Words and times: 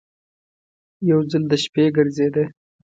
یو 1.09 1.19
ځل 1.31 1.43
د 1.51 1.53
شپې 1.63 1.83
ګرځېده. 1.95 2.45